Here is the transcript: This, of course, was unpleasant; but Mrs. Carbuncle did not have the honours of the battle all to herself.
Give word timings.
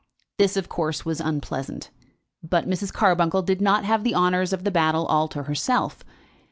This, 0.39 0.57
of 0.57 0.67
course, 0.67 1.05
was 1.05 1.21
unpleasant; 1.21 1.91
but 2.41 2.67
Mrs. 2.67 2.91
Carbuncle 2.91 3.43
did 3.43 3.61
not 3.61 3.85
have 3.85 4.03
the 4.03 4.15
honours 4.15 4.51
of 4.51 4.63
the 4.63 4.71
battle 4.71 5.05
all 5.05 5.27
to 5.27 5.43
herself. 5.43 6.03